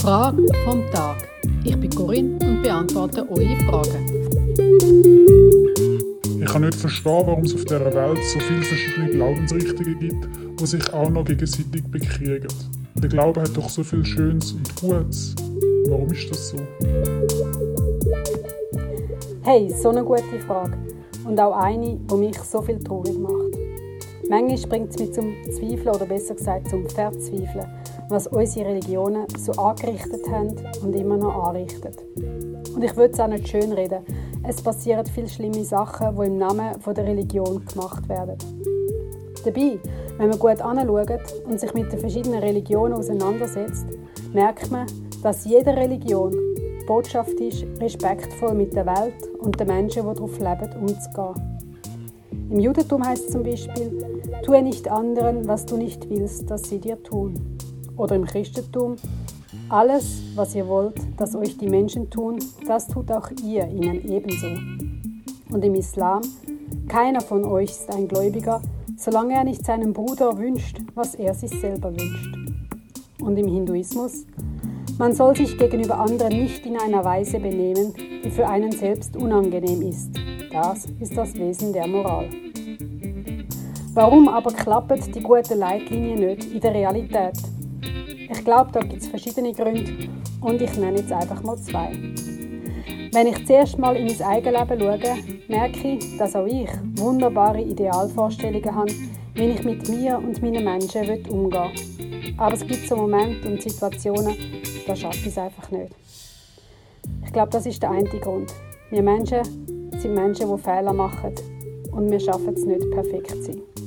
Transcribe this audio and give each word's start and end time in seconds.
Frage 0.00 0.46
vom 0.64 0.88
Tag. 0.92 1.28
Ich 1.64 1.76
bin 1.76 1.90
Corinne 1.90 2.38
und 2.46 2.62
beantworte 2.62 3.28
eure 3.28 3.56
Fragen. 3.66 4.06
Ich 6.40 6.46
kann 6.46 6.62
nicht 6.62 6.74
verstehen, 6.76 7.26
warum 7.26 7.42
es 7.42 7.54
auf 7.54 7.64
dieser 7.64 7.92
Welt 7.92 8.18
so 8.24 8.38
viele 8.38 8.62
verschiedene 8.62 9.10
Glaubensrichtungen 9.10 9.98
gibt, 9.98 10.28
die 10.60 10.66
sich 10.66 10.92
auch 10.92 11.10
noch 11.10 11.24
gegenseitig 11.24 11.82
bekriegen. 11.90 12.48
Der 12.94 13.08
Glaube 13.08 13.42
hat 13.42 13.56
doch 13.56 13.68
so 13.68 13.82
viel 13.82 14.04
Schönes 14.04 14.52
und 14.52 14.76
Gutes. 14.76 15.34
Warum 15.88 16.10
ist 16.12 16.30
das 16.30 16.48
so? 16.50 16.56
Hey, 19.42 19.68
so 19.70 19.90
eine 19.90 20.04
gute 20.04 20.22
Frage. 20.46 20.78
Und 21.24 21.40
auch 21.40 21.56
eine, 21.56 21.96
die 21.96 22.14
mich 22.14 22.38
so 22.38 22.62
viel 22.62 22.78
traurig 22.78 23.18
macht. 23.18 23.58
Manchmal 24.28 24.68
bringt 24.68 24.90
es 24.90 24.98
mich 24.98 25.12
zum 25.12 25.34
Zweifeln 25.50 25.88
oder 25.88 26.06
besser 26.06 26.34
gesagt 26.34 26.68
zum 26.68 26.88
Verzweifeln, 26.88 27.66
was 28.08 28.26
unsere 28.26 28.70
Religionen 28.70 29.26
so 29.38 29.52
angerichtet 29.52 30.28
haben 30.30 30.54
und 30.82 30.94
immer 30.94 31.16
noch 31.16 31.48
anrichten. 31.48 31.92
Und 32.74 32.82
ich 32.82 32.96
würde 32.96 33.12
es 33.12 33.20
auch 33.20 33.28
nicht 33.28 33.48
schön 33.48 33.72
reden. 33.72 34.02
Es 34.46 34.62
passieren 34.62 35.04
viele 35.06 35.28
schlimme 35.28 35.64
Sachen, 35.64 36.16
die 36.16 36.26
im 36.26 36.38
Namen 36.38 36.74
der 36.86 37.04
Religion 37.04 37.64
gemacht 37.66 38.08
werden. 38.08 38.36
Dabei, 39.44 39.78
wenn 40.16 40.28
man 40.28 40.38
gut 40.38 40.60
anschaut 40.60 41.20
und 41.46 41.60
sich 41.60 41.72
mit 41.74 41.92
den 41.92 41.98
verschiedenen 41.98 42.40
Religionen 42.40 42.94
auseinandersetzt, 42.94 43.86
merkt 44.32 44.70
man, 44.70 44.86
dass 45.22 45.44
jede 45.44 45.74
Religion 45.76 46.32
die 46.32 46.84
Botschaft 46.86 47.40
ist, 47.40 47.64
respektvoll 47.80 48.54
mit 48.54 48.74
der 48.74 48.86
Welt 48.86 49.14
und 49.40 49.58
den 49.58 49.68
Menschen, 49.68 50.08
die 50.08 50.14
darauf 50.14 50.38
leben, 50.38 50.72
umzugehen. 50.80 51.58
Im 52.50 52.60
Judentum 52.60 53.06
heißt 53.06 53.26
es 53.26 53.32
zum 53.32 53.42
Beispiel, 53.42 53.92
tue 54.42 54.62
nicht 54.62 54.88
anderen, 54.90 55.46
was 55.46 55.66
du 55.66 55.76
nicht 55.76 56.08
willst, 56.08 56.50
dass 56.50 56.62
sie 56.62 56.78
dir 56.78 57.02
tun. 57.02 57.57
Oder 57.98 58.14
im 58.14 58.24
Christentum, 58.24 58.96
alles, 59.68 60.22
was 60.34 60.54
ihr 60.54 60.66
wollt, 60.68 60.94
dass 61.18 61.34
euch 61.34 61.58
die 61.58 61.68
Menschen 61.68 62.08
tun, 62.08 62.38
das 62.66 62.86
tut 62.86 63.10
auch 63.10 63.30
ihr 63.44 63.68
ihnen 63.68 64.08
ebenso. 64.10 64.46
Und 65.52 65.64
im 65.64 65.74
Islam, 65.74 66.22
keiner 66.86 67.20
von 67.20 67.44
euch 67.44 67.70
ist 67.70 67.92
ein 67.92 68.08
Gläubiger, 68.08 68.62
solange 68.96 69.34
er 69.34 69.44
nicht 69.44 69.64
seinem 69.66 69.92
Bruder 69.92 70.38
wünscht, 70.38 70.78
was 70.94 71.16
er 71.16 71.34
sich 71.34 71.50
selber 71.60 71.90
wünscht. 71.90 72.38
Und 73.20 73.36
im 73.36 73.48
Hinduismus, 73.48 74.24
man 74.96 75.12
soll 75.14 75.36
sich 75.36 75.58
gegenüber 75.58 75.98
anderen 75.98 76.38
nicht 76.40 76.64
in 76.66 76.78
einer 76.78 77.04
Weise 77.04 77.40
benehmen, 77.40 77.94
die 78.24 78.30
für 78.30 78.48
einen 78.48 78.72
selbst 78.72 79.16
unangenehm 79.16 79.82
ist. 79.82 80.10
Das 80.52 80.86
ist 81.00 81.16
das 81.16 81.34
Wesen 81.34 81.72
der 81.72 81.86
Moral. 81.86 82.28
Warum 83.92 84.28
aber 84.28 84.52
klappen 84.52 85.00
die 85.12 85.20
guten 85.20 85.58
Leitlinien 85.58 86.20
nicht 86.20 86.52
in 86.52 86.60
der 86.60 86.74
Realität? 86.74 87.34
Ich 88.30 88.44
glaube, 88.44 88.70
da 88.72 88.80
gibt 88.80 89.02
es 89.02 89.08
verschiedene 89.08 89.52
Gründe 89.52 90.08
und 90.42 90.60
ich 90.60 90.76
nenne 90.76 90.98
jetzt 90.98 91.12
einfach 91.12 91.42
mal 91.42 91.56
zwei. 91.56 91.92
Wenn 93.12 93.26
ich 93.26 93.46
zuerst 93.46 93.78
mal 93.78 93.96
in 93.96 94.06
mein 94.06 94.22
eigenes 94.22 94.68
Leben 94.68 95.00
schaue, 95.00 95.16
merke 95.48 95.88
ich, 95.88 96.18
dass 96.18 96.36
auch 96.36 96.46
ich 96.46 96.68
wunderbare 96.96 97.62
Idealvorstellungen 97.62 98.74
habe, 98.74 98.92
wie 99.34 99.50
ich 99.50 99.64
mit 99.64 99.88
mir 99.88 100.18
und 100.18 100.42
meinen 100.42 100.62
Menschen 100.62 101.26
umgehen 101.30 101.70
will. 101.72 102.34
Aber 102.36 102.54
es 102.54 102.66
gibt 102.66 102.86
so 102.86 102.96
Momente 102.96 103.48
und 103.48 103.62
Situationen, 103.62 104.36
da 104.86 104.94
schaffe 104.94 105.18
ich 105.20 105.26
es 105.28 105.38
einfach 105.38 105.70
nicht. 105.70 105.94
Ich 107.24 107.32
glaube, 107.32 107.50
das 107.50 107.64
ist 107.64 107.82
der 107.82 107.92
eine 107.92 108.04
Grund. 108.04 108.52
Wir 108.90 109.02
Menschen 109.02 109.42
sind 109.98 110.14
Menschen, 110.14 110.54
die 110.54 110.62
Fehler 110.62 110.92
machen 110.92 111.34
und 111.92 112.10
wir 112.10 112.20
schaffen 112.20 112.54
es 112.54 112.64
nicht, 112.64 112.90
perfekt 112.90 113.30
zu 113.30 113.42
sein. 113.42 113.77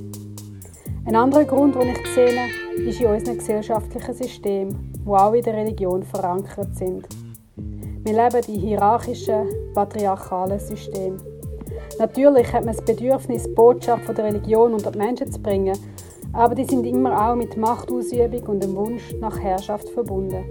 Ein 1.04 1.16
anderer 1.16 1.46
Grund, 1.46 1.74
den 1.76 1.90
ich 1.90 2.08
sehe, 2.14 2.48
ist 2.78 3.02
in 3.02 3.08
unserem 3.08 3.38
gesellschaftlichen 3.40 4.14
System, 4.14 4.94
wo 5.04 5.16
auch 5.16 5.34
in 5.34 5.44
der 5.44 5.56
Religion 5.56 6.04
verankert 6.04 6.76
sind. 6.76 7.08
Wir 7.56 8.14
leben 8.14 8.44
in 8.48 8.60
hierarchischen, 8.60 9.48
patriarchalen 9.74 10.60
Systemen. 10.60 11.20
Natürlich 11.98 12.54
hat 12.54 12.66
man 12.66 12.76
das 12.76 12.86
Bedürfnis, 12.86 13.44
die 13.44 13.50
Botschaft 13.50 14.08
der 14.16 14.26
Religion 14.26 14.74
unter 14.74 14.92
die 14.92 15.00
Menschen 15.00 15.32
zu 15.32 15.42
bringen, 15.42 15.78
aber 16.34 16.54
die 16.54 16.66
sind 16.66 16.86
immer 16.86 17.30
auch 17.30 17.36
mit 17.36 17.58
Machtausübung 17.58 18.44
und 18.44 18.64
dem 18.64 18.76
Wunsch 18.76 19.14
nach 19.20 19.40
Herrschaft 19.40 19.90
verbunden. 19.90 20.46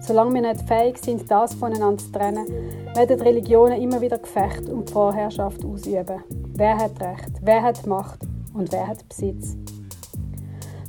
Solange 0.00 0.34
wir 0.34 0.42
nicht 0.42 0.68
fähig 0.68 0.98
sind, 0.98 1.28
das 1.28 1.54
voneinander 1.54 1.98
zu 1.98 2.12
trennen, 2.12 2.46
werden 2.94 3.20
Religionen 3.20 3.82
immer 3.82 4.00
wieder 4.00 4.18
Gefecht 4.18 4.68
die 4.68 4.92
Vorherrschaft 4.92 5.64
ausüben. 5.64 6.22
Wer 6.54 6.78
hat 6.78 7.00
Recht? 7.00 7.32
Wer 7.42 7.62
hat 7.62 7.86
Macht? 7.86 8.20
Und 8.58 8.72
wer 8.72 8.88
hat 8.88 9.08
Besitz? 9.08 9.56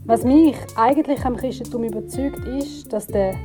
Was 0.04 0.24
mich 0.24 0.56
eigentlich 0.76 1.24
am 1.24 1.38
Christentum 1.38 1.84
überzeugt, 1.84 2.44
ist, 2.48 2.92
dass 2.92 3.06
der 3.06 3.36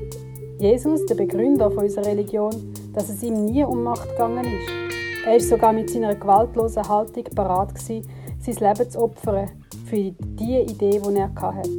Jesus, 0.59 1.05
der 1.05 1.17
Begründer 1.17 1.71
unserer 1.71 2.07
Religion, 2.07 2.73
dass 2.95 3.11
es 3.11 3.23
ihm 3.23 3.45
nie 3.45 3.63
um 3.65 3.83
Macht 3.83 4.09
gegangen 4.09 4.47
ist. 4.47 5.27
Er 5.27 5.37
ist 5.37 5.51
sogar 5.51 5.75
mit 5.75 5.91
seiner 5.91 6.15
gewaltlosen 6.15 6.89
Haltung 6.89 7.25
bereit 7.35 7.75
gewesen, 7.75 8.09
sein 8.39 8.55
Leben 8.69 8.91
zu 8.91 9.03
opfern 9.03 9.51
für 9.85 9.97
die 9.97 10.61
Idee, 10.61 11.03
die 11.07 11.17
er 11.17 11.35
hatte. 11.35 11.71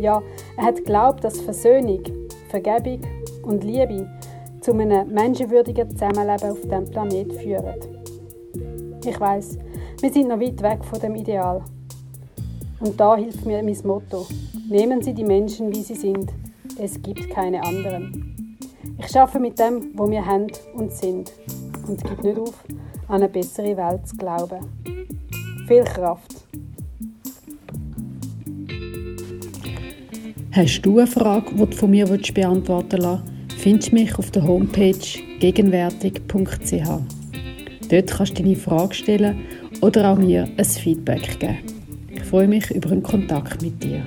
Ja, 0.00 0.20
er 0.56 0.64
hat 0.64 0.76
geglaubt, 0.78 1.22
dass 1.22 1.40
Versöhnung, 1.40 2.02
Vergebung 2.48 3.00
und 3.44 3.62
Liebe 3.62 4.10
zu 4.60 4.72
einem 4.72 5.12
menschenwürdigen 5.12 5.88
Zusammenleben 5.90 6.50
auf 6.50 6.60
diesem 6.62 6.90
Planeten 6.90 7.38
führen. 7.38 7.74
Ich 9.04 9.20
weiß, 9.20 9.58
wir 10.00 10.12
sind 10.12 10.26
noch 10.26 10.40
weit 10.40 10.60
weg 10.62 10.84
von 10.84 10.98
dem 10.98 11.14
Ideal. 11.14 11.62
Und 12.82 12.98
da 12.98 13.16
hilft 13.16 13.46
mir 13.46 13.62
mein 13.62 13.78
Motto: 13.84 14.26
Nehmen 14.68 15.00
Sie 15.02 15.14
die 15.14 15.24
Menschen, 15.24 15.72
wie 15.72 15.82
sie 15.82 15.94
sind. 15.94 16.30
Es 16.78 17.00
gibt 17.00 17.30
keine 17.30 17.62
anderen. 17.62 18.58
Ich 18.98 19.08
schaffe 19.08 19.38
mit 19.38 19.58
dem, 19.58 19.92
wo 19.94 20.10
wir 20.10 20.24
haben 20.26 20.48
und 20.74 20.92
sind, 20.92 21.32
und 21.86 22.02
gebe 22.02 22.22
nicht 22.22 22.38
auf, 22.38 22.64
an 23.08 23.16
eine 23.16 23.28
bessere 23.28 23.76
Welt 23.76 24.06
zu 24.06 24.16
glauben. 24.16 24.58
Viel 25.68 25.84
Kraft! 25.84 26.44
Hast 30.50 30.82
du 30.82 30.98
eine 30.98 31.06
Frage, 31.06 31.54
die 31.54 31.66
du 31.66 31.76
von 31.76 31.90
mir 31.90 32.06
beantworten 32.06 32.98
willst? 33.02 33.22
findest 33.58 33.92
mich 33.92 34.18
auf 34.18 34.32
der 34.32 34.42
Homepage 34.42 34.98
gegenwärtig.ch. 35.38 36.88
Dort 37.88 38.10
kannst 38.10 38.38
du 38.38 38.42
deine 38.42 38.56
Frage 38.56 38.94
stellen 38.94 39.46
oder 39.80 40.10
auch 40.10 40.18
mir 40.18 40.48
ein 40.56 40.64
Feedback 40.64 41.38
geben. 41.38 41.81
Freue 42.32 42.48
mich 42.48 42.70
über 42.70 42.90
einen 42.90 43.02
Kontakt 43.02 43.60
mit 43.60 43.82
dir. 43.82 44.02